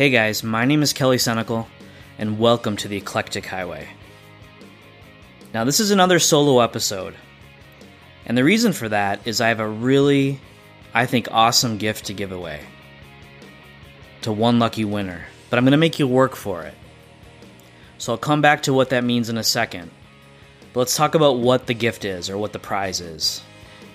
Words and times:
Hey 0.00 0.08
guys, 0.08 0.42
my 0.42 0.64
name 0.64 0.80
is 0.80 0.94
Kelly 0.94 1.18
Senecal, 1.18 1.66
and 2.16 2.38
welcome 2.38 2.74
to 2.78 2.88
the 2.88 2.96
Eclectic 2.96 3.44
Highway. 3.44 3.86
Now, 5.52 5.64
this 5.64 5.78
is 5.78 5.90
another 5.90 6.18
solo 6.18 6.60
episode, 6.60 7.14
and 8.24 8.34
the 8.34 8.42
reason 8.42 8.72
for 8.72 8.88
that 8.88 9.20
is 9.26 9.42
I 9.42 9.48
have 9.48 9.60
a 9.60 9.68
really, 9.68 10.40
I 10.94 11.04
think, 11.04 11.28
awesome 11.30 11.76
gift 11.76 12.06
to 12.06 12.14
give 12.14 12.32
away 12.32 12.62
to 14.22 14.32
one 14.32 14.58
lucky 14.58 14.86
winner, 14.86 15.26
but 15.50 15.58
I'm 15.58 15.66
going 15.66 15.72
to 15.72 15.76
make 15.76 15.98
you 15.98 16.08
work 16.08 16.34
for 16.34 16.62
it. 16.62 16.72
So 17.98 18.12
I'll 18.12 18.18
come 18.18 18.40
back 18.40 18.62
to 18.62 18.72
what 18.72 18.88
that 18.88 19.04
means 19.04 19.28
in 19.28 19.36
a 19.36 19.44
second. 19.44 19.90
But 20.72 20.80
let's 20.80 20.96
talk 20.96 21.14
about 21.14 21.40
what 21.40 21.66
the 21.66 21.74
gift 21.74 22.06
is 22.06 22.30
or 22.30 22.38
what 22.38 22.54
the 22.54 22.58
prize 22.58 23.02
is. 23.02 23.42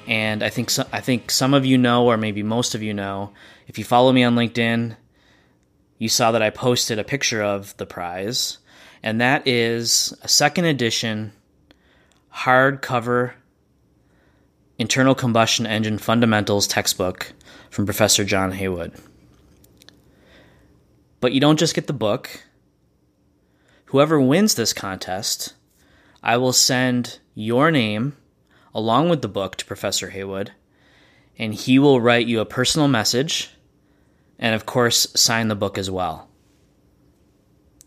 And 0.05 0.43
I 0.43 0.49
think 0.49 0.69
so, 0.69 0.85
I 0.93 1.01
think 1.01 1.31
some 1.31 1.55
of 1.55 1.65
you 1.65 1.79
know, 1.79 2.05
or 2.05 2.15
maybe 2.15 2.43
most 2.43 2.75
of 2.75 2.83
you 2.83 2.93
know, 2.93 3.33
if 3.67 3.79
you 3.79 3.83
follow 3.83 4.11
me 4.11 4.23
on 4.23 4.35
LinkedIn, 4.35 4.97
you 5.97 6.09
saw 6.09 6.31
that 6.31 6.41
I 6.41 6.49
posted 6.49 6.99
a 6.99 7.03
picture 7.03 7.41
of 7.41 7.75
the 7.77 7.85
prize, 7.85 8.57
and 9.01 9.21
that 9.21 9.47
is 9.47 10.13
a 10.21 10.27
second 10.27 10.65
edition 10.65 11.31
hardcover 12.33 13.33
internal 14.77 15.15
combustion 15.15 15.65
engine 15.65 15.97
fundamentals 15.97 16.67
textbook 16.67 17.31
from 17.69 17.85
Professor 17.85 18.25
John 18.25 18.51
Heywood. 18.51 18.93
But 21.21 21.31
you 21.31 21.39
don't 21.39 21.59
just 21.59 21.75
get 21.75 21.87
the 21.87 21.93
book. 21.93 22.43
Whoever 23.85 24.19
wins 24.19 24.55
this 24.55 24.73
contest, 24.73 25.53
I 26.21 26.37
will 26.37 26.53
send 26.53 27.19
your 27.33 27.71
name 27.71 28.17
along 28.73 29.09
with 29.09 29.21
the 29.21 29.29
book 29.29 29.55
to 29.55 29.65
Professor 29.65 30.09
Heywood, 30.09 30.51
and 31.39 31.53
he 31.53 31.79
will 31.79 32.01
write 32.01 32.27
you 32.27 32.41
a 32.41 32.45
personal 32.45 32.89
message 32.89 33.54
and, 34.39 34.55
of 34.55 34.65
course, 34.65 35.07
sign 35.15 35.47
the 35.47 35.55
book 35.55 35.77
as 35.77 35.89
well. 35.89 36.27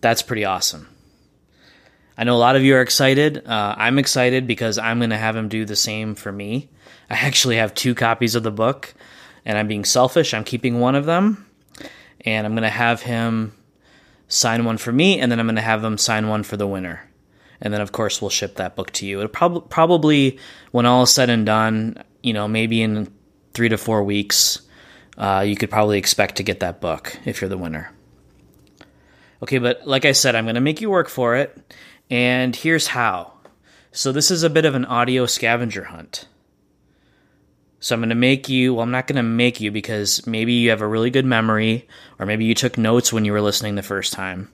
That's 0.00 0.22
pretty 0.22 0.44
awesome. 0.44 0.88
I 2.16 2.24
know 2.24 2.34
a 2.34 2.38
lot 2.38 2.56
of 2.56 2.62
you 2.62 2.74
are 2.74 2.80
excited. 2.80 3.46
Uh, 3.46 3.74
I'm 3.76 3.98
excited 3.98 4.46
because 4.46 4.78
I'm 4.78 4.98
going 4.98 5.10
to 5.10 5.16
have 5.16 5.36
him 5.36 5.48
do 5.48 5.64
the 5.64 5.76
same 5.76 6.14
for 6.14 6.32
me. 6.32 6.68
I 7.10 7.14
actually 7.14 7.56
have 7.56 7.74
two 7.74 7.94
copies 7.94 8.34
of 8.34 8.42
the 8.42 8.50
book, 8.50 8.94
and 9.44 9.56
I'm 9.56 9.68
being 9.68 9.84
selfish. 9.84 10.34
I'm 10.34 10.44
keeping 10.44 10.80
one 10.80 10.94
of 10.94 11.06
them, 11.06 11.46
and 12.22 12.46
I'm 12.46 12.54
going 12.54 12.62
to 12.62 12.68
have 12.68 13.02
him 13.02 13.54
sign 14.28 14.64
one 14.64 14.78
for 14.78 14.92
me, 14.92 15.20
and 15.20 15.30
then 15.32 15.40
I'm 15.40 15.46
going 15.46 15.56
to 15.56 15.62
have 15.62 15.82
him 15.82 15.98
sign 15.98 16.28
one 16.28 16.42
for 16.42 16.56
the 16.56 16.66
winner 16.66 17.08
and 17.60 17.72
then 17.72 17.80
of 17.80 17.92
course 17.92 18.20
we'll 18.20 18.30
ship 18.30 18.56
that 18.56 18.76
book 18.76 18.92
to 18.92 19.06
you. 19.06 19.18
It'll 19.18 19.28
prob- 19.28 19.68
probably 19.68 20.38
when 20.70 20.86
all 20.86 21.02
is 21.02 21.10
said 21.10 21.30
and 21.30 21.44
done, 21.44 22.02
you 22.22 22.32
know, 22.32 22.48
maybe 22.48 22.82
in 22.82 23.12
three 23.54 23.68
to 23.68 23.78
four 23.78 24.04
weeks, 24.04 24.60
uh, 25.18 25.44
you 25.46 25.56
could 25.56 25.70
probably 25.70 25.98
expect 25.98 26.36
to 26.36 26.42
get 26.42 26.60
that 26.60 26.80
book 26.80 27.18
if 27.24 27.40
you're 27.40 27.50
the 27.50 27.58
winner. 27.58 27.92
Okay, 29.42 29.58
but 29.58 29.86
like 29.86 30.04
I 30.04 30.12
said, 30.12 30.34
I'm 30.34 30.44
going 30.44 30.54
to 30.54 30.60
make 30.60 30.80
you 30.80 30.88
work 30.88 31.08
for 31.08 31.36
it, 31.36 31.74
and 32.08 32.56
here's 32.56 32.86
how. 32.86 33.34
So 33.92 34.12
this 34.12 34.30
is 34.30 34.42
a 34.42 34.50
bit 34.50 34.64
of 34.64 34.74
an 34.74 34.84
audio 34.84 35.26
scavenger 35.26 35.84
hunt. 35.84 36.26
So 37.80 37.94
I'm 37.94 38.00
going 38.00 38.08
to 38.08 38.16
make 38.16 38.48
you, 38.48 38.74
well, 38.74 38.82
I'm 38.82 38.90
not 38.90 39.06
going 39.06 39.16
to 39.16 39.22
make 39.22 39.60
you 39.60 39.70
because 39.70 40.26
maybe 40.26 40.54
you 40.54 40.70
have 40.70 40.80
a 40.80 40.86
really 40.86 41.10
good 41.10 41.26
memory, 41.26 41.88
or 42.18 42.26
maybe 42.26 42.44
you 42.44 42.54
took 42.54 42.76
notes 42.78 43.12
when 43.12 43.24
you 43.24 43.32
were 43.32 43.40
listening 43.40 43.74
the 43.74 43.82
first 43.82 44.12
time. 44.12 44.50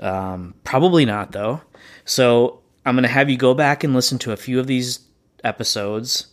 Um, 0.00 0.54
probably 0.64 1.04
not, 1.04 1.32
though. 1.32 1.60
So 2.04 2.60
I'm 2.86 2.94
going 2.94 3.02
to 3.02 3.08
have 3.08 3.28
you 3.28 3.36
go 3.36 3.52
back 3.52 3.84
and 3.84 3.94
listen 3.94 4.18
to 4.20 4.32
a 4.32 4.36
few 4.36 4.60
of 4.60 4.66
these 4.66 5.00
episodes. 5.44 6.28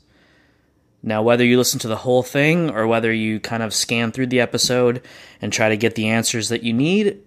Now, 1.03 1.22
whether 1.22 1.44
you 1.44 1.58
listen 1.58 1.80
to 1.81 1.88
the 1.88 1.97
whole 1.97 2.24
thing 2.24 2.72
or 2.72 2.88
whether 2.88 3.12
you 3.12 3.40
kind 3.40 3.62
of 3.62 3.74
scan 3.74 4.12
through 4.12 4.28
the 4.28 4.40
episode 4.40 5.02
and 5.41 5.52
try 5.52 5.69
to 5.69 5.78
get 5.78 5.96
the 5.96 6.08
answers 6.09 6.50
that 6.50 6.64
you 6.64 6.74
need, 6.74 7.19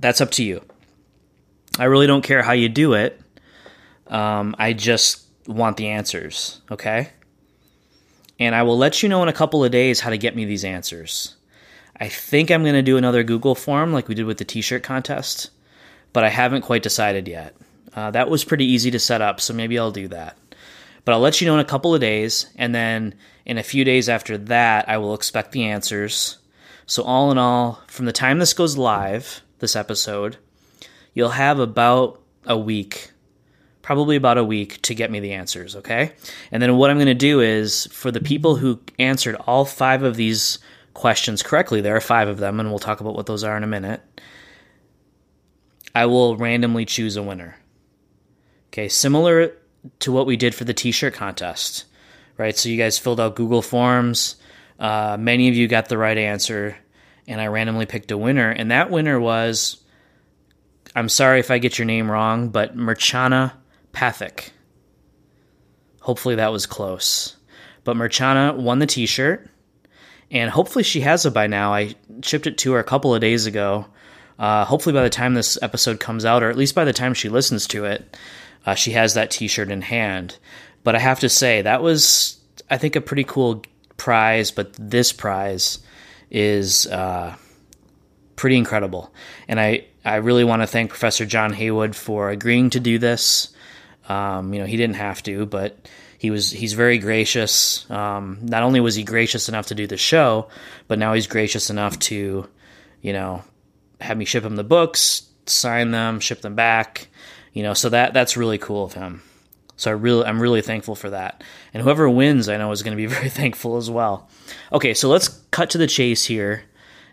that's 0.00 0.20
up 0.20 0.32
to 0.32 0.44
you. 0.44 0.62
I 1.78 1.84
really 1.84 2.08
don't 2.08 2.24
care 2.24 2.42
how 2.42 2.52
you 2.52 2.68
do 2.68 2.94
it. 2.94 3.20
Um, 4.08 4.56
I 4.58 4.72
just 4.72 5.24
want 5.46 5.76
the 5.76 5.88
answers, 5.88 6.60
okay? 6.70 7.10
And 8.40 8.54
I 8.54 8.64
will 8.64 8.76
let 8.76 9.02
you 9.02 9.08
know 9.08 9.22
in 9.22 9.28
a 9.28 9.32
couple 9.32 9.64
of 9.64 9.70
days 9.70 10.00
how 10.00 10.10
to 10.10 10.18
get 10.18 10.34
me 10.34 10.44
these 10.44 10.64
answers. 10.64 11.36
I 11.98 12.08
think 12.08 12.50
I'm 12.50 12.64
going 12.64 12.74
to 12.74 12.82
do 12.82 12.96
another 12.96 13.22
Google 13.22 13.54
form 13.54 13.92
like 13.92 14.08
we 14.08 14.14
did 14.16 14.26
with 14.26 14.38
the 14.38 14.44
t 14.44 14.60
shirt 14.60 14.82
contest 14.82 15.50
but 16.12 16.24
I 16.24 16.28
haven't 16.28 16.62
quite 16.62 16.82
decided 16.82 17.28
yet. 17.28 17.54
Uh, 17.94 18.10
that 18.12 18.30
was 18.30 18.44
pretty 18.44 18.64
easy 18.64 18.90
to 18.92 18.98
set 18.98 19.20
up, 19.20 19.40
so 19.40 19.54
maybe 19.54 19.78
I'll 19.78 19.90
do 19.90 20.08
that. 20.08 20.36
But 21.04 21.12
I'll 21.12 21.20
let 21.20 21.40
you 21.40 21.46
know 21.46 21.54
in 21.54 21.60
a 21.60 21.64
couple 21.64 21.94
of 21.94 22.00
days, 22.00 22.46
and 22.56 22.74
then 22.74 23.14
in 23.46 23.58
a 23.58 23.62
few 23.62 23.84
days 23.84 24.08
after 24.08 24.36
that, 24.38 24.88
I 24.88 24.98
will 24.98 25.14
expect 25.14 25.52
the 25.52 25.64
answers. 25.64 26.38
So, 26.86 27.02
all 27.02 27.30
in 27.30 27.38
all, 27.38 27.82
from 27.86 28.06
the 28.06 28.12
time 28.12 28.38
this 28.38 28.52
goes 28.52 28.76
live, 28.76 29.42
this 29.60 29.76
episode, 29.76 30.36
you'll 31.14 31.30
have 31.30 31.58
about 31.58 32.20
a 32.44 32.58
week, 32.58 33.10
probably 33.82 34.16
about 34.16 34.38
a 34.38 34.44
week, 34.44 34.82
to 34.82 34.94
get 34.94 35.10
me 35.10 35.20
the 35.20 35.32
answers, 35.32 35.76
okay? 35.76 36.12
And 36.50 36.62
then 36.62 36.76
what 36.76 36.90
I'm 36.90 36.96
going 36.96 37.06
to 37.06 37.14
do 37.14 37.40
is 37.40 37.86
for 37.92 38.10
the 38.10 38.20
people 38.20 38.56
who 38.56 38.80
answered 38.98 39.36
all 39.46 39.64
five 39.64 40.02
of 40.02 40.16
these 40.16 40.58
questions 40.94 41.42
correctly, 41.42 41.80
there 41.80 41.96
are 41.96 42.00
five 42.00 42.28
of 42.28 42.38
them, 42.38 42.60
and 42.60 42.68
we'll 42.70 42.78
talk 42.78 43.00
about 43.00 43.14
what 43.14 43.26
those 43.26 43.44
are 43.44 43.56
in 43.56 43.64
a 43.64 43.68
minute. 43.68 44.02
I 45.94 46.06
will 46.06 46.36
randomly 46.36 46.84
choose 46.84 47.16
a 47.16 47.22
winner. 47.22 47.56
Okay, 48.68 48.88
similar 48.88 49.52
to 50.00 50.12
what 50.12 50.26
we 50.26 50.36
did 50.36 50.54
for 50.54 50.64
the 50.64 50.74
t 50.74 50.92
shirt 50.92 51.14
contest, 51.14 51.84
right? 52.36 52.56
So 52.56 52.68
you 52.68 52.76
guys 52.76 52.98
filled 52.98 53.20
out 53.20 53.36
Google 53.36 53.62
Forms. 53.62 54.36
Uh, 54.78 55.16
many 55.18 55.48
of 55.48 55.54
you 55.54 55.68
got 55.68 55.88
the 55.88 55.98
right 55.98 56.16
answer, 56.16 56.76
and 57.26 57.40
I 57.40 57.48
randomly 57.48 57.86
picked 57.86 58.10
a 58.10 58.18
winner. 58.18 58.50
And 58.50 58.70
that 58.70 58.90
winner 58.90 59.20
was 59.20 59.80
I'm 60.94 61.08
sorry 61.08 61.38
if 61.40 61.50
I 61.50 61.58
get 61.58 61.78
your 61.78 61.86
name 61.86 62.10
wrong, 62.10 62.48
but 62.48 62.76
Merchana 62.76 63.52
Pathik. 63.92 64.50
Hopefully 66.00 66.36
that 66.36 66.52
was 66.52 66.66
close. 66.66 67.36
But 67.84 67.96
Merchana 67.96 68.56
won 68.56 68.78
the 68.78 68.86
t 68.86 69.06
shirt, 69.06 69.48
and 70.30 70.50
hopefully 70.50 70.82
she 70.82 71.00
has 71.00 71.24
it 71.24 71.34
by 71.34 71.46
now. 71.46 71.72
I 71.72 71.94
shipped 72.22 72.46
it 72.46 72.58
to 72.58 72.72
her 72.72 72.80
a 72.80 72.84
couple 72.84 73.14
of 73.14 73.20
days 73.20 73.46
ago. 73.46 73.86
Uh, 74.38 74.64
hopefully, 74.64 74.94
by 74.94 75.02
the 75.02 75.10
time 75.10 75.34
this 75.34 75.58
episode 75.62 76.00
comes 76.00 76.24
out, 76.24 76.42
or 76.42 76.50
at 76.50 76.56
least 76.56 76.74
by 76.74 76.84
the 76.84 76.92
time 76.92 77.14
she 77.14 77.28
listens 77.28 77.66
to 77.68 77.84
it, 77.84 78.16
uh, 78.66 78.74
she 78.74 78.92
has 78.92 79.14
that 79.14 79.30
t 79.30 79.48
shirt 79.48 79.70
in 79.70 79.82
hand. 79.82 80.36
But 80.82 80.96
I 80.96 80.98
have 80.98 81.20
to 81.20 81.28
say, 81.28 81.62
that 81.62 81.82
was, 81.82 82.38
I 82.70 82.78
think, 82.78 82.96
a 82.96 83.00
pretty 83.00 83.24
cool 83.24 83.62
prize. 83.96 84.50
But 84.50 84.72
this 84.78 85.12
prize 85.12 85.78
is 86.30 86.86
uh, 86.86 87.36
pretty 88.36 88.56
incredible. 88.56 89.12
And 89.48 89.60
I, 89.60 89.86
I 90.04 90.16
really 90.16 90.44
want 90.44 90.62
to 90.62 90.66
thank 90.66 90.90
Professor 90.90 91.26
John 91.26 91.52
Heywood 91.52 91.94
for 91.94 92.30
agreeing 92.30 92.70
to 92.70 92.80
do 92.80 92.98
this. 92.98 93.54
Um, 94.08 94.54
you 94.54 94.60
know, 94.60 94.66
he 94.66 94.76
didn't 94.76 94.96
have 94.96 95.22
to, 95.24 95.46
but 95.46 95.88
he 96.18 96.30
was 96.30 96.50
he's 96.50 96.72
very 96.72 96.98
gracious. 96.98 97.88
Um, 97.90 98.40
not 98.42 98.62
only 98.62 98.80
was 98.80 98.94
he 98.94 99.04
gracious 99.04 99.48
enough 99.48 99.68
to 99.68 99.74
do 99.74 99.86
the 99.86 99.96
show, 99.96 100.48
but 100.88 100.98
now 100.98 101.14
he's 101.14 101.26
gracious 101.26 101.70
enough 101.70 101.98
to, 102.00 102.48
you 103.00 103.12
know, 103.12 103.42
have 104.00 104.16
me 104.16 104.24
ship 104.24 104.44
him 104.44 104.56
the 104.56 104.64
books, 104.64 105.22
sign 105.46 105.92
them, 105.92 106.20
ship 106.20 106.40
them 106.40 106.54
back. 106.54 107.08
You 107.52 107.62
know, 107.62 107.74
so 107.74 107.88
that 107.88 108.14
that's 108.14 108.36
really 108.36 108.58
cool 108.58 108.84
of 108.84 108.94
him. 108.94 109.22
So 109.76 109.90
I 109.90 109.94
really 109.94 110.24
I'm 110.24 110.40
really 110.40 110.62
thankful 110.62 110.94
for 110.94 111.10
that. 111.10 111.42
And 111.72 111.82
whoever 111.82 112.08
wins, 112.08 112.48
I 112.48 112.56
know 112.56 112.70
is 112.70 112.82
going 112.82 112.96
to 112.96 113.00
be 113.00 113.06
very 113.14 113.30
thankful 113.30 113.76
as 113.76 113.90
well. 113.90 114.28
Okay, 114.72 114.94
so 114.94 115.08
let's 115.08 115.28
cut 115.50 115.70
to 115.70 115.78
the 115.78 115.86
chase 115.86 116.26
here 116.26 116.64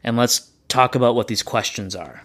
and 0.03 0.17
let's 0.17 0.51
talk 0.67 0.95
about 0.95 1.15
what 1.15 1.27
these 1.27 1.43
questions 1.43 1.95
are. 1.95 2.23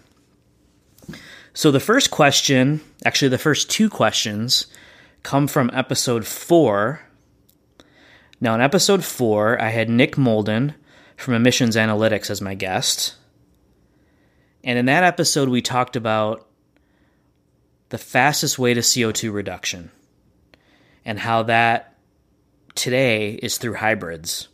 So 1.53 1.71
the 1.71 1.79
first 1.79 2.11
question, 2.11 2.81
actually 3.05 3.29
the 3.29 3.37
first 3.37 3.69
two 3.69 3.89
questions 3.89 4.67
come 5.21 5.47
from 5.47 5.69
episode 5.73 6.25
4. 6.25 6.99
Now 8.41 8.55
in 8.55 8.61
episode 8.61 9.03
4, 9.03 9.61
I 9.61 9.69
had 9.69 9.89
Nick 9.89 10.15
Molden 10.15 10.73
from 11.15 11.35
Emissions 11.35 11.75
Analytics 11.75 12.29
as 12.29 12.41
my 12.41 12.55
guest. 12.55 13.15
And 14.63 14.79
in 14.79 14.85
that 14.85 15.03
episode, 15.03 15.49
we 15.49 15.61
talked 15.61 15.95
about 15.95 16.47
the 17.93 17.99
fastest 17.99 18.57
way 18.57 18.73
to 18.73 18.79
CO2 18.79 19.31
reduction 19.31 19.91
and 21.05 21.19
how 21.19 21.43
that 21.43 21.95
today 22.73 23.33
is 23.33 23.59
through 23.59 23.75
hybrids. 23.75 24.47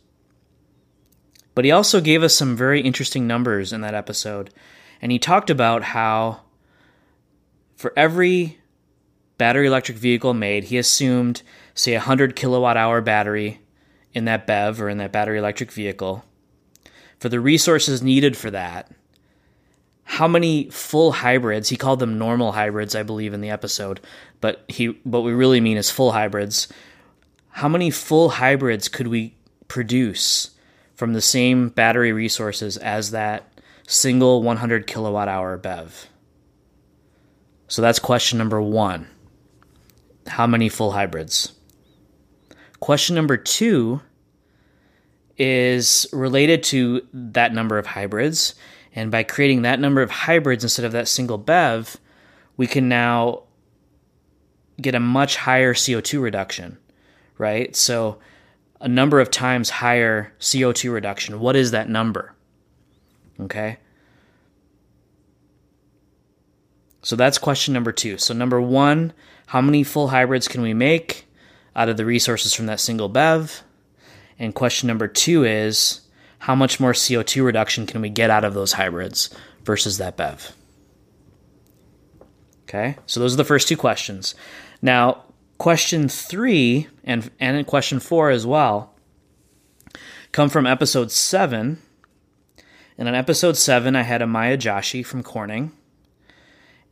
But 1.54 1.64
he 1.64 1.70
also 1.70 2.02
gave 2.02 2.22
us 2.22 2.36
some 2.36 2.54
very 2.54 2.82
interesting 2.82 3.26
numbers 3.26 3.72
in 3.72 3.80
that 3.80 3.94
episode. 3.94 4.52
And 5.00 5.10
he 5.10 5.18
talked 5.18 5.48
about 5.48 5.82
how 5.82 6.42
for 7.76 7.94
every 7.96 8.58
battery 9.38 9.68
electric 9.68 9.96
vehicle 9.96 10.34
made, 10.34 10.64
he 10.64 10.76
assumed, 10.76 11.40
say, 11.72 11.94
a 11.94 11.96
100 11.96 12.36
kilowatt 12.36 12.76
hour 12.76 13.00
battery 13.00 13.62
in 14.12 14.26
that 14.26 14.46
BEV 14.46 14.82
or 14.82 14.90
in 14.90 14.98
that 14.98 15.12
battery 15.12 15.38
electric 15.38 15.72
vehicle. 15.72 16.26
For 17.18 17.30
the 17.30 17.40
resources 17.40 18.02
needed 18.02 18.36
for 18.36 18.50
that, 18.50 18.92
how 20.10 20.26
many 20.26 20.68
full 20.70 21.12
hybrids 21.12 21.68
he 21.68 21.76
called 21.76 21.98
them 21.98 22.18
normal 22.18 22.52
hybrids 22.52 22.94
i 22.94 23.02
believe 23.02 23.32
in 23.32 23.40
the 23.40 23.50
episode 23.50 24.00
but 24.40 24.64
he 24.68 24.86
what 25.04 25.22
we 25.22 25.32
really 25.32 25.60
mean 25.60 25.76
is 25.76 25.90
full 25.90 26.12
hybrids 26.12 26.68
how 27.50 27.68
many 27.68 27.90
full 27.90 28.30
hybrids 28.30 28.88
could 28.88 29.08
we 29.08 29.34
produce 29.68 30.50
from 30.94 31.12
the 31.12 31.20
same 31.20 31.68
battery 31.68 32.12
resources 32.12 32.76
as 32.76 33.10
that 33.10 33.50
single 33.86 34.42
100 34.42 34.86
kilowatt 34.86 35.28
hour 35.28 35.56
BEV? 35.56 36.08
So 37.68 37.82
that's 37.82 37.98
question 37.98 38.38
number 38.38 38.60
one. 38.60 39.08
How 40.26 40.46
many 40.46 40.68
full 40.68 40.92
hybrids? 40.92 41.52
Question 42.80 43.16
number 43.16 43.36
two 43.36 44.00
is 45.36 46.06
related 46.12 46.62
to 46.64 47.06
that 47.12 47.54
number 47.54 47.78
of 47.78 47.86
hybrids. 47.86 48.54
And 48.94 49.10
by 49.10 49.22
creating 49.22 49.62
that 49.62 49.80
number 49.80 50.02
of 50.02 50.10
hybrids 50.10 50.64
instead 50.64 50.84
of 50.84 50.92
that 50.92 51.08
single 51.08 51.38
BEV, 51.38 51.96
we 52.56 52.66
can 52.66 52.88
now 52.88 53.44
get 54.80 54.94
a 54.94 55.00
much 55.00 55.36
higher 55.36 55.74
CO2 55.74 56.20
reduction, 56.20 56.78
right? 57.38 57.74
So, 57.76 58.18
a 58.80 58.88
number 58.88 59.20
of 59.20 59.30
times 59.30 59.70
higher 59.70 60.32
CO2 60.40 60.92
reduction. 60.92 61.38
What 61.38 61.54
is 61.54 61.70
that 61.70 61.88
number? 61.88 62.34
Okay. 63.38 63.78
So 67.02 67.16
that's 67.16 67.38
question 67.38 67.74
number 67.74 67.92
two. 67.92 68.18
So, 68.18 68.34
number 68.34 68.60
one, 68.60 69.12
how 69.46 69.60
many 69.60 69.82
full 69.82 70.08
hybrids 70.08 70.48
can 70.48 70.62
we 70.62 70.74
make 70.74 71.26
out 71.74 71.88
of 71.88 71.96
the 71.96 72.04
resources 72.04 72.54
from 72.54 72.66
that 72.66 72.80
single 72.80 73.08
BEV? 73.08 73.62
And 74.38 74.54
question 74.54 74.86
number 74.86 75.08
two 75.08 75.44
is, 75.44 76.02
how 76.40 76.54
much 76.54 76.80
more 76.80 76.92
CO2 76.92 77.44
reduction 77.44 77.86
can 77.86 78.00
we 78.00 78.08
get 78.08 78.30
out 78.30 78.44
of 78.44 78.54
those 78.54 78.72
hybrids 78.72 79.30
versus 79.62 79.98
that 79.98 80.16
BEV? 80.16 80.52
Okay, 82.64 82.96
so 83.06 83.20
those 83.20 83.34
are 83.34 83.36
the 83.36 83.44
first 83.44 83.68
two 83.68 83.76
questions. 83.76 84.34
Now, 84.80 85.24
question 85.58 86.08
three 86.08 86.88
and, 87.04 87.30
and 87.38 87.66
question 87.66 88.00
four 88.00 88.30
as 88.30 88.46
well 88.46 88.94
come 90.32 90.48
from 90.48 90.66
episode 90.66 91.10
seven. 91.10 91.78
And 92.96 93.08
on 93.08 93.14
episode 93.14 93.56
seven, 93.56 93.96
I 93.96 94.02
had 94.02 94.20
Ameya 94.20 94.56
Joshi 94.56 95.04
from 95.04 95.22
Corning. 95.22 95.72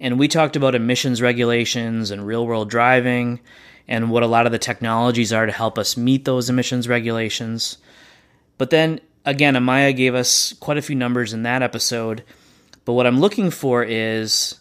And 0.00 0.18
we 0.18 0.28
talked 0.28 0.56
about 0.56 0.74
emissions 0.74 1.22
regulations 1.22 2.10
and 2.10 2.26
real 2.26 2.46
world 2.46 2.68
driving 2.70 3.40
and 3.86 4.10
what 4.10 4.22
a 4.22 4.26
lot 4.28 4.46
of 4.46 4.52
the 4.52 4.58
technologies 4.58 5.32
are 5.32 5.46
to 5.46 5.52
help 5.52 5.78
us 5.78 5.96
meet 5.96 6.24
those 6.24 6.50
emissions 6.50 6.88
regulations. 6.88 7.78
But 8.58 8.70
then 8.70 9.00
again, 9.24 9.54
Ameya 9.54 9.96
gave 9.96 10.14
us 10.14 10.52
quite 10.54 10.78
a 10.78 10.82
few 10.82 10.96
numbers 10.96 11.32
in 11.32 11.42
that 11.42 11.62
episode. 11.62 12.24
But 12.84 12.94
what 12.94 13.06
I'm 13.06 13.20
looking 13.20 13.50
for 13.50 13.84
is 13.84 14.58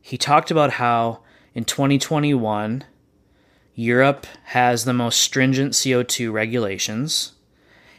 he 0.00 0.18
talked 0.18 0.50
about 0.50 0.72
how 0.72 1.20
in 1.54 1.64
2021, 1.64 2.84
Europe 3.74 4.26
has 4.44 4.84
the 4.84 4.92
most 4.92 5.20
stringent 5.20 5.72
CO2 5.72 6.32
regulations, 6.32 7.32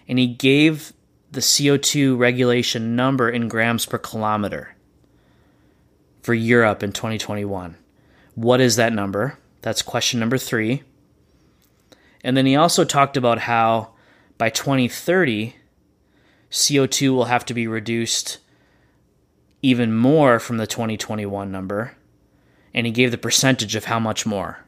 and 0.07 0.19
he 0.19 0.28
gave 0.28 0.94
the 1.31 1.40
CO2 1.40 2.18
regulation 2.18 2.95
number 2.95 3.30
in 3.30 3.48
grams 3.48 3.86
per 3.86 3.98
kilometer 3.98 4.75
for 6.22 6.34
Europe 6.34 6.84
in 6.84 6.92
2021. 6.92 7.75
What 8.36 8.62
is 8.62 8.75
that 8.75 8.94
number? 8.94 9.38
That's 9.62 9.81
question 9.81 10.19
number 10.19 10.38
three. 10.38 10.84
And 12.24 12.38
then 12.38 12.45
he 12.45 12.56
also 12.56 12.86
talked 12.86 13.18
about 13.18 13.40
how 13.40 13.94
by 14.38 14.50
2030, 14.50 15.56
CO2 16.53 17.13
will 17.15 17.25
have 17.25 17.45
to 17.45 17.53
be 17.55 17.65
reduced 17.65 18.38
even 19.63 19.91
more 19.91 20.39
from 20.39 20.57
the 20.57 20.67
2021 20.67 21.51
number. 21.51 21.97
And 22.75 22.85
he 22.85 22.91
gave 22.91 23.09
the 23.09 23.17
percentage 23.17 23.75
of 23.75 23.85
how 23.85 24.00
much 24.00 24.25
more. 24.25 24.59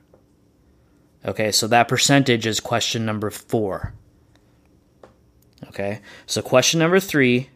Okay, 1.23 1.51
so 1.51 1.67
that 1.67 1.87
percentage 1.87 2.47
is 2.47 2.59
question 2.59 3.05
number 3.05 3.29
four. 3.29 3.93
Okay, 5.67 6.01
so 6.25 6.41
question 6.41 6.79
number 6.79 6.99
three 6.99 7.49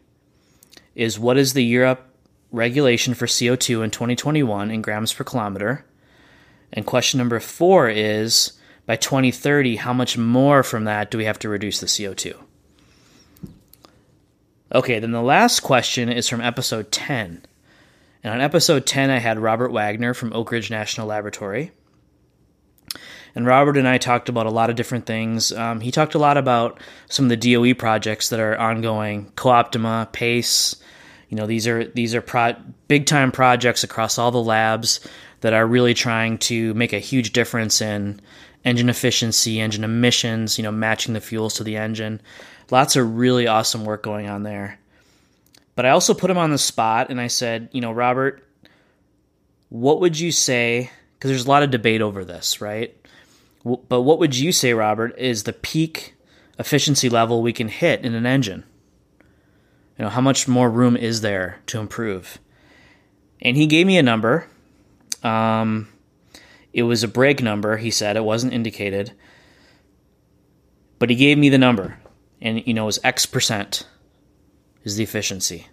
is 0.94 1.18
what 1.18 1.36
is 1.36 1.52
the 1.52 1.64
Europe 1.64 2.14
regulation 2.52 3.14
for 3.14 3.26
CO2 3.26 3.82
in 3.82 3.90
2021 3.90 4.70
in 4.70 4.80
grams 4.80 5.12
per 5.12 5.24
kilometer? 5.24 5.84
And 6.72 6.86
question 6.86 7.18
number 7.18 7.40
four 7.40 7.88
is 7.88 8.52
by 8.86 8.94
2030, 8.94 9.76
how 9.76 9.92
much 9.92 10.16
more 10.16 10.62
from 10.62 10.84
that 10.84 11.10
do 11.10 11.18
we 11.18 11.24
have 11.24 11.38
to 11.40 11.48
reduce 11.48 11.80
the 11.80 11.86
CO2? 11.86 12.36
Okay, 14.72 15.00
then 15.00 15.10
the 15.10 15.22
last 15.22 15.60
question 15.60 16.08
is 16.08 16.28
from 16.28 16.40
episode 16.40 16.92
10. 16.92 17.44
And 18.22 18.34
on 18.34 18.40
episode 18.40 18.86
10, 18.86 19.10
I 19.10 19.18
had 19.18 19.38
Robert 19.38 19.72
Wagner 19.72 20.14
from 20.14 20.32
Oak 20.32 20.52
Ridge 20.52 20.70
National 20.70 21.08
Laboratory. 21.08 21.72
And 23.34 23.46
Robert 23.46 23.76
and 23.76 23.88
I 23.88 23.98
talked 23.98 24.28
about 24.28 24.46
a 24.46 24.50
lot 24.50 24.70
of 24.70 24.76
different 24.76 25.06
things. 25.06 25.52
Um, 25.52 25.80
he 25.80 25.90
talked 25.90 26.14
a 26.14 26.18
lot 26.18 26.36
about 26.36 26.80
some 27.08 27.24
of 27.24 27.30
the 27.30 27.54
DOE 27.54 27.74
projects 27.74 28.28
that 28.28 28.40
are 28.40 28.58
ongoing, 28.58 29.32
CoOptima, 29.36 30.12
PACE. 30.12 30.76
You 31.28 31.36
know, 31.36 31.46
these 31.46 31.66
are 31.66 31.84
these 31.84 32.14
are 32.14 32.20
pro- 32.20 32.56
big 32.88 33.06
time 33.06 33.30
projects 33.30 33.84
across 33.84 34.18
all 34.18 34.32
the 34.32 34.42
labs 34.42 35.00
that 35.40 35.52
are 35.52 35.66
really 35.66 35.94
trying 35.94 36.38
to 36.38 36.74
make 36.74 36.92
a 36.92 36.98
huge 36.98 37.32
difference 37.32 37.80
in 37.80 38.20
engine 38.64 38.88
efficiency, 38.88 39.60
engine 39.60 39.84
emissions. 39.84 40.58
You 40.58 40.64
know, 40.64 40.72
matching 40.72 41.14
the 41.14 41.20
fuels 41.20 41.54
to 41.54 41.64
the 41.64 41.76
engine. 41.76 42.20
Lots 42.70 42.96
of 42.96 43.16
really 43.16 43.46
awesome 43.46 43.84
work 43.84 44.02
going 44.02 44.28
on 44.28 44.42
there. 44.42 44.78
But 45.74 45.86
I 45.86 45.90
also 45.90 46.14
put 46.14 46.30
him 46.30 46.38
on 46.38 46.50
the 46.50 46.58
spot 46.58 47.10
and 47.10 47.20
I 47.20 47.28
said, 47.28 47.68
you 47.72 47.80
know, 47.80 47.90
Robert, 47.92 48.46
what 49.70 50.00
would 50.00 50.18
you 50.18 50.30
say? 50.30 50.90
Because 51.14 51.30
there's 51.30 51.46
a 51.46 51.48
lot 51.48 51.62
of 51.62 51.70
debate 51.70 52.02
over 52.02 52.24
this, 52.24 52.60
right? 52.60 52.94
But 53.64 54.02
what 54.02 54.18
would 54.18 54.36
you 54.36 54.52
say, 54.52 54.72
Robert, 54.72 55.18
is 55.18 55.44
the 55.44 55.52
peak 55.52 56.14
efficiency 56.58 57.08
level 57.08 57.42
we 57.42 57.52
can 57.52 57.68
hit 57.68 58.04
in 58.04 58.14
an 58.14 58.26
engine? 58.26 58.64
You 59.98 60.04
know, 60.04 60.10
how 60.10 60.20
much 60.20 60.48
more 60.48 60.70
room 60.70 60.96
is 60.96 61.20
there 61.20 61.60
to 61.66 61.78
improve? 61.78 62.38
And 63.42 63.56
he 63.56 63.66
gave 63.66 63.86
me 63.86 63.98
a 63.98 64.02
number. 64.02 64.46
Um, 65.22 65.88
it 66.72 66.84
was 66.84 67.02
a 67.02 67.08
brake 67.08 67.42
number, 67.42 67.76
he 67.76 67.90
said. 67.90 68.16
It 68.16 68.24
wasn't 68.24 68.52
indicated. 68.52 69.12
But 70.98 71.10
he 71.10 71.16
gave 71.16 71.38
me 71.38 71.48
the 71.48 71.58
number 71.58 71.98
and 72.40 72.66
you 72.66 72.74
know, 72.74 72.84
it 72.84 72.86
was 72.86 73.00
X 73.04 73.26
percent 73.26 73.86
is 74.84 74.96
the 74.96 75.02
efficiency. 75.02 75.68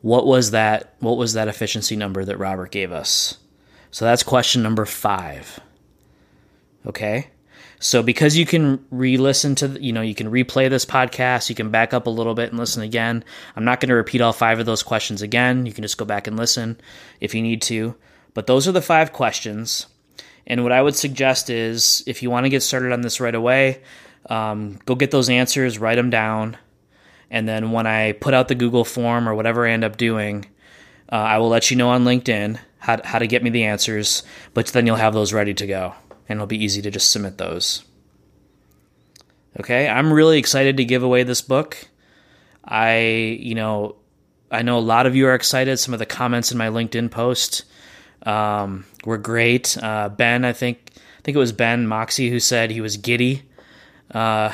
What 0.00 0.26
was 0.26 0.52
that? 0.52 0.94
What 1.00 1.16
was 1.16 1.34
that 1.34 1.48
efficiency 1.48 1.96
number 1.96 2.24
that 2.24 2.38
Robert 2.38 2.70
gave 2.70 2.92
us? 2.92 3.38
So 3.90 4.04
that's 4.04 4.22
question 4.22 4.62
number 4.62 4.84
five. 4.84 5.60
Okay. 6.86 7.28
So 7.80 8.02
because 8.02 8.36
you 8.36 8.44
can 8.44 8.84
re-listen 8.90 9.54
to, 9.56 9.68
you 9.80 9.92
know, 9.92 10.00
you 10.00 10.14
can 10.14 10.30
replay 10.30 10.68
this 10.68 10.84
podcast, 10.84 11.48
you 11.48 11.54
can 11.54 11.70
back 11.70 11.94
up 11.94 12.06
a 12.06 12.10
little 12.10 12.34
bit 12.34 12.50
and 12.50 12.58
listen 12.58 12.82
again. 12.82 13.24
I'm 13.54 13.64
not 13.64 13.78
going 13.80 13.90
to 13.90 13.94
repeat 13.94 14.20
all 14.20 14.32
five 14.32 14.58
of 14.58 14.66
those 14.66 14.82
questions 14.82 15.22
again. 15.22 15.64
You 15.64 15.72
can 15.72 15.82
just 15.82 15.96
go 15.96 16.04
back 16.04 16.26
and 16.26 16.36
listen 16.36 16.80
if 17.20 17.34
you 17.34 17.42
need 17.42 17.62
to. 17.62 17.94
But 18.38 18.46
those 18.46 18.68
are 18.68 18.72
the 18.72 18.80
five 18.80 19.12
questions. 19.12 19.88
And 20.46 20.62
what 20.62 20.70
I 20.70 20.80
would 20.80 20.94
suggest 20.94 21.50
is 21.50 22.04
if 22.06 22.22
you 22.22 22.30
want 22.30 22.44
to 22.44 22.50
get 22.50 22.62
started 22.62 22.92
on 22.92 23.00
this 23.00 23.18
right 23.18 23.34
away, 23.34 23.82
um, 24.30 24.78
go 24.86 24.94
get 24.94 25.10
those 25.10 25.28
answers, 25.28 25.76
write 25.80 25.96
them 25.96 26.08
down, 26.08 26.56
and 27.32 27.48
then 27.48 27.72
when 27.72 27.88
I 27.88 28.12
put 28.12 28.34
out 28.34 28.46
the 28.46 28.54
Google 28.54 28.84
form 28.84 29.28
or 29.28 29.34
whatever 29.34 29.66
I 29.66 29.72
end 29.72 29.82
up 29.82 29.96
doing, 29.96 30.46
uh, 31.10 31.16
I 31.16 31.38
will 31.38 31.48
let 31.48 31.72
you 31.72 31.76
know 31.76 31.88
on 31.88 32.04
LinkedIn 32.04 32.60
how, 32.78 33.00
how 33.02 33.18
to 33.18 33.26
get 33.26 33.42
me 33.42 33.50
the 33.50 33.64
answers, 33.64 34.22
but 34.54 34.68
then 34.68 34.86
you'll 34.86 34.94
have 34.94 35.14
those 35.14 35.32
ready 35.32 35.54
to 35.54 35.66
go, 35.66 35.94
and 36.28 36.36
it'll 36.36 36.46
be 36.46 36.64
easy 36.64 36.80
to 36.82 36.92
just 36.92 37.10
submit 37.10 37.38
those. 37.38 37.84
Okay, 39.58 39.88
I'm 39.88 40.12
really 40.12 40.38
excited 40.38 40.76
to 40.76 40.84
give 40.84 41.02
away 41.02 41.24
this 41.24 41.42
book. 41.42 41.88
I, 42.64 43.00
you 43.40 43.56
know, 43.56 43.96
I 44.48 44.62
know 44.62 44.78
a 44.78 44.90
lot 44.94 45.06
of 45.06 45.16
you 45.16 45.26
are 45.26 45.34
excited. 45.34 45.80
Some 45.80 45.92
of 45.92 45.98
the 45.98 46.06
comments 46.06 46.52
in 46.52 46.58
my 46.58 46.68
LinkedIn 46.68 47.10
post 47.10 47.64
um, 48.24 48.84
were 49.04 49.18
great. 49.18 49.76
Uh, 49.80 50.08
ben, 50.08 50.44
I 50.44 50.52
think, 50.52 50.90
I 50.96 51.20
think 51.22 51.36
it 51.36 51.40
was 51.40 51.52
Ben 51.52 51.86
Moxie 51.86 52.30
who 52.30 52.40
said 52.40 52.70
he 52.70 52.80
was 52.80 52.96
giddy 52.96 53.42
uh, 54.10 54.52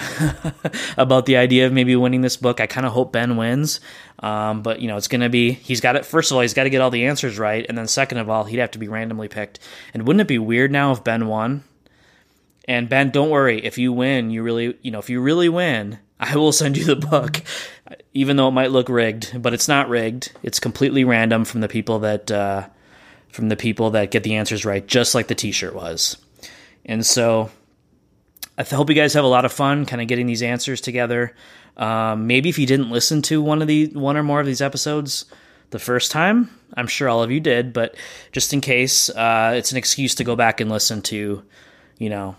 about 0.97 1.27
the 1.27 1.37
idea 1.37 1.67
of 1.67 1.73
maybe 1.73 1.95
winning 1.97 2.21
this 2.21 2.37
book. 2.37 2.61
I 2.61 2.67
kind 2.67 2.87
of 2.87 2.93
hope 2.93 3.13
Ben 3.13 3.37
wins. 3.37 3.81
Um, 4.21 4.63
but 4.63 4.81
you 4.81 4.89
know, 4.89 4.97
it's 4.97 5.09
going 5.09 5.21
to 5.21 5.29
be, 5.29 5.53
he's 5.53 5.81
got 5.81 5.97
it. 5.97 6.07
First 6.07 6.31
of 6.31 6.37
all, 6.37 6.43
he's 6.43 6.55
got 6.55 6.65
to 6.65 6.71
get 6.71 6.81
all 6.81 6.91
the 6.91 7.07
answers 7.07 7.39
right. 7.39 7.65
And 7.69 7.77
then 7.77 7.87
second 7.87 8.19
of 8.19 8.31
all, 8.31 8.45
he'd 8.45 8.59
have 8.59 8.73
to 8.73 8.79
be 8.79 8.89
randomly 8.89 9.29
picked. 9.29 9.61
And 9.93 10.07
wouldn't 10.07 10.23
it 10.23 10.29
be 10.29 10.39
weird 10.39 10.73
now 10.73 10.93
if 10.93 11.05
Ben 11.05 11.27
won? 11.27 11.65
And 12.67 12.89
Ben, 12.89 13.11
don't 13.11 13.31
worry. 13.31 13.65
If 13.65 13.77
you 13.77 13.93
win, 13.93 14.31
you 14.31 14.43
really, 14.43 14.79
you 14.83 14.91
know, 14.91 14.99
if 14.99 15.11
you 15.11 15.21
really 15.21 15.49
win, 15.49 15.99
I 16.21 16.37
will 16.37 16.53
send 16.53 16.77
you 16.77 16.85
the 16.85 16.97
book, 16.97 17.43
even 18.15 18.37
though 18.37 18.49
it 18.49 18.53
might 18.53 18.71
look 18.71 18.89
rigged, 18.89 19.41
but 19.43 19.53
it's 19.53 19.69
not 19.69 19.89
rigged. 19.89 20.33
It's 20.43 20.61
completely 20.61 21.05
random 21.05 21.45
from 21.45 21.61
the 21.61 21.69
people 21.69 21.99
that, 22.01 22.31
uh, 22.31 22.69
from 23.35 23.49
the 23.49 23.57
people 23.57 23.91
that 23.91 24.13
get 24.13 24.23
the 24.23 24.37
answers 24.37 24.65
right, 24.65 24.87
just 24.87 25.13
like 25.13 25.27
the 25.27 25.35
t-shirt 25.35 25.75
was. 25.75 26.17
And 26.87 27.05
so 27.05 27.51
I 28.57 28.63
hope 28.63 28.89
you 28.89 28.95
guys 28.95 29.15
have 29.15 29.25
a 29.25 29.29
lot 29.29 29.45
of 29.45 29.53
fun 29.53 29.87
kind 29.87 30.01
of 30.01 30.07
getting 30.07 30.27
these 30.27 30.41
answers 30.41 30.81
together. 30.81 31.35
Um, 31.77 32.29
maybe 32.29 32.49
if 32.49 32.61
you 32.61 32.67
didn't 32.67 32.91
listen 32.91 33.23
to 33.23 33.43
one 33.43 33.61
of 33.61 33.67
the 33.67 33.89
one 33.89 34.17
or 34.17 34.23
more 34.23 34.39
of 34.39 34.47
these 34.47 34.61
episodes 34.61 35.25
the 35.71 35.81
first 35.81 36.13
time, 36.13 36.49
I'm 36.75 36.87
sure 36.87 37.09
all 37.09 37.25
of 37.25 37.33
you 37.33 37.41
did, 37.41 37.73
but 37.73 37.97
just 38.31 38.53
in 38.53 38.61
case, 38.61 39.11
uh, 39.11 39.55
it's 39.57 39.73
an 39.73 39.79
excuse 39.79 40.15
to 40.15 40.25
go 40.25 40.37
back 40.37 40.61
and 40.61 40.71
listen 40.71 41.03
to, 41.03 41.43
you 41.99 42.09
know, 42.09 42.37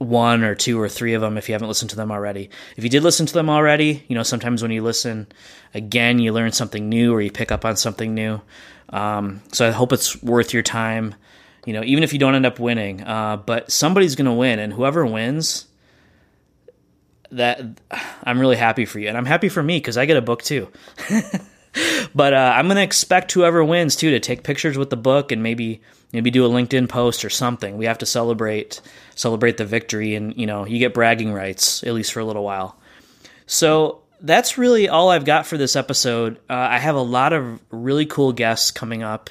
one 0.00 0.42
or 0.42 0.54
two 0.54 0.80
or 0.80 0.88
three 0.88 1.12
of 1.12 1.20
them 1.20 1.36
if 1.36 1.46
you 1.46 1.52
haven't 1.52 1.68
listened 1.68 1.90
to 1.90 1.96
them 1.96 2.10
already. 2.10 2.48
If 2.74 2.84
you 2.84 2.88
did 2.88 3.02
listen 3.02 3.26
to 3.26 3.34
them 3.34 3.50
already, 3.50 4.02
you 4.08 4.14
know, 4.14 4.22
sometimes 4.22 4.62
when 4.62 4.70
you 4.70 4.82
listen 4.82 5.26
again, 5.74 6.18
you 6.18 6.32
learn 6.32 6.52
something 6.52 6.88
new 6.88 7.12
or 7.12 7.20
you 7.20 7.30
pick 7.30 7.52
up 7.52 7.66
on 7.66 7.76
something 7.76 8.14
new. 8.14 8.40
Um, 8.88 9.42
so 9.52 9.68
I 9.68 9.72
hope 9.72 9.92
it's 9.92 10.20
worth 10.22 10.54
your 10.54 10.62
time, 10.62 11.14
you 11.66 11.74
know, 11.74 11.84
even 11.84 12.02
if 12.02 12.14
you 12.14 12.18
don't 12.18 12.34
end 12.34 12.46
up 12.46 12.58
winning. 12.58 13.02
Uh, 13.02 13.36
but 13.36 13.70
somebody's 13.70 14.16
going 14.16 14.24
to 14.24 14.32
win, 14.32 14.58
and 14.58 14.72
whoever 14.72 15.04
wins, 15.04 15.66
that 17.30 17.60
I'm 18.24 18.40
really 18.40 18.56
happy 18.56 18.86
for 18.86 18.98
you. 19.00 19.08
And 19.08 19.18
I'm 19.18 19.26
happy 19.26 19.50
for 19.50 19.62
me 19.62 19.76
because 19.76 19.98
I 19.98 20.06
get 20.06 20.16
a 20.16 20.22
book 20.22 20.42
too. 20.42 20.68
but 22.14 22.34
uh, 22.34 22.52
I'm 22.56 22.68
to 22.68 22.82
expect 22.82 23.32
whoever 23.32 23.64
wins 23.64 23.96
too 23.96 24.10
to 24.10 24.20
take 24.20 24.42
pictures 24.42 24.76
with 24.76 24.90
the 24.90 24.96
book 24.96 25.32
and 25.32 25.42
maybe 25.42 25.80
maybe 26.12 26.30
do 26.30 26.44
a 26.44 26.48
LinkedIn 26.48 26.88
post 26.88 27.24
or 27.24 27.30
something. 27.30 27.76
We 27.76 27.86
have 27.86 27.98
to 27.98 28.06
celebrate 28.06 28.80
celebrate 29.14 29.56
the 29.56 29.64
victory, 29.64 30.14
and 30.14 30.36
you 30.36 30.46
know 30.46 30.66
you 30.66 30.78
get 30.78 30.94
bragging 30.94 31.32
rights 31.32 31.82
at 31.84 31.94
least 31.94 32.12
for 32.12 32.20
a 32.20 32.24
little 32.24 32.44
while. 32.44 32.76
So 33.46 34.02
that's 34.20 34.58
really 34.58 34.88
all 34.88 35.10
I've 35.10 35.24
got 35.24 35.46
for 35.46 35.56
this 35.56 35.76
episode. 35.76 36.36
Uh, 36.48 36.54
I 36.54 36.78
have 36.78 36.94
a 36.94 37.02
lot 37.02 37.32
of 37.32 37.60
really 37.70 38.06
cool 38.06 38.32
guests 38.32 38.70
coming 38.70 39.02
up. 39.02 39.30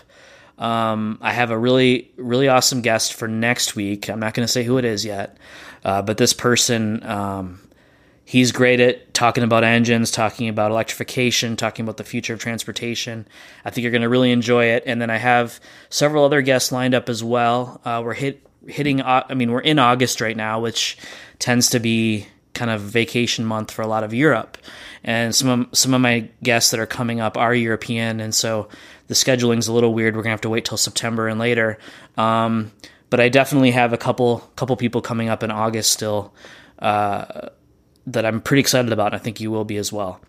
Um, 0.57 1.19
I 1.21 1.31
have 1.31 1.51
a 1.51 1.57
really 1.57 2.11
really 2.17 2.47
awesome 2.47 2.81
guest 2.81 3.13
for 3.13 3.27
next 3.27 3.75
week. 3.75 4.09
I'm 4.09 4.19
not 4.19 4.33
going 4.33 4.45
to 4.45 4.51
say 4.51 4.63
who 4.63 4.77
it 4.77 4.85
is 4.85 5.05
yet, 5.05 5.37
uh, 5.83 6.01
but 6.01 6.17
this 6.17 6.33
person. 6.33 7.03
Um, 7.03 7.61
he's 8.25 8.51
great 8.51 8.79
at 8.79 9.08
talking 9.19 9.43
about 9.43 9.65
engines, 9.65 10.11
talking 10.11 10.47
about 10.47 10.71
electrification, 10.71 11.57
talking 11.57 11.83
about 11.83 11.97
the 11.97 12.05
future 12.05 12.33
of 12.33 12.39
transportation. 12.39 13.27
I 13.65 13.69
think 13.69 13.83
you're 13.83 13.91
going 13.91 14.01
to 14.01 14.07
really 14.07 14.31
enjoy 14.31 14.67
it. 14.67 14.83
And 14.85 15.01
then 15.01 15.09
I 15.09 15.17
have 15.17 15.59
several 15.89 16.23
other 16.23 16.41
guests 16.41 16.71
lined 16.71 16.95
up 16.95 17.09
as 17.09 17.21
well. 17.21 17.81
Uh, 17.83 18.01
we're 18.01 18.13
hit 18.13 18.47
hitting. 18.65 19.01
I 19.01 19.33
mean, 19.33 19.51
we're 19.51 19.59
in 19.59 19.77
August 19.77 20.21
right 20.21 20.37
now, 20.37 20.61
which 20.61 20.97
tends 21.37 21.69
to 21.71 21.81
be 21.81 22.27
kind 22.53 22.71
of 22.71 22.79
vacation 22.79 23.43
month 23.43 23.71
for 23.71 23.81
a 23.81 23.87
lot 23.87 24.05
of 24.05 24.13
Europe. 24.13 24.57
And 25.03 25.35
some 25.35 25.49
of, 25.49 25.77
some 25.77 25.93
of 25.93 25.99
my 25.99 26.29
guests 26.41 26.71
that 26.71 26.79
are 26.79 26.85
coming 26.85 27.19
up 27.19 27.35
are 27.35 27.53
European, 27.53 28.21
and 28.21 28.33
so 28.33 28.69
the 29.07 29.15
scheduling's 29.15 29.67
a 29.67 29.73
little 29.73 29.93
weird. 29.93 30.15
We're 30.15 30.23
gonna 30.23 30.31
have 30.31 30.41
to 30.41 30.49
wait 30.49 30.63
till 30.63 30.77
September 30.77 31.27
and 31.27 31.41
later. 31.41 31.77
Um, 32.15 32.71
but 33.09 33.19
I 33.19 33.27
definitely 33.27 33.71
have 33.71 33.91
a 33.91 33.97
couple 33.97 34.49
couple 34.55 34.77
people 34.77 35.01
coming 35.01 35.27
up 35.27 35.43
in 35.43 35.51
August 35.51 35.91
still. 35.91 36.33
Uh, 36.79 37.49
that 38.13 38.25
I'm 38.25 38.41
pretty 38.41 38.61
excited 38.61 38.91
about. 38.91 39.13
And 39.13 39.15
I 39.15 39.23
think 39.23 39.39
you 39.39 39.51
will 39.51 39.65
be 39.65 39.77
as 39.77 39.91
well. 39.91 40.21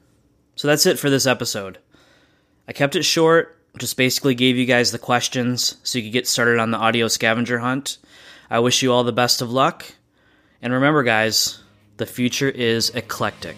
So 0.56 0.68
that's 0.68 0.86
it 0.86 0.98
for 0.98 1.10
this 1.10 1.26
episode. 1.26 1.78
I 2.68 2.72
kept 2.72 2.96
it 2.96 3.02
short, 3.02 3.58
just 3.78 3.96
basically 3.96 4.34
gave 4.34 4.56
you 4.56 4.66
guys 4.66 4.90
the 4.90 4.98
questions 4.98 5.76
so 5.82 5.98
you 5.98 6.04
could 6.04 6.12
get 6.12 6.28
started 6.28 6.58
on 6.58 6.70
the 6.70 6.78
audio 6.78 7.08
scavenger 7.08 7.58
hunt. 7.58 7.98
I 8.50 8.58
wish 8.58 8.82
you 8.82 8.92
all 8.92 9.04
the 9.04 9.12
best 9.12 9.42
of 9.42 9.50
luck. 9.50 9.86
And 10.62 10.72
remember, 10.72 11.02
guys, 11.02 11.62
the 11.96 12.06
future 12.06 12.48
is 12.48 12.90
eclectic. 12.90 13.56